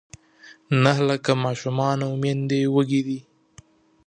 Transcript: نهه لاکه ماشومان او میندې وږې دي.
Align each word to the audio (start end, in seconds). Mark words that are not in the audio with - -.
نهه 0.83 1.01
لاکه 1.07 1.33
ماشومان 1.45 1.97
او 2.05 2.11
میندې 2.21 2.59
وږې 2.75 3.01
دي. 3.07 3.19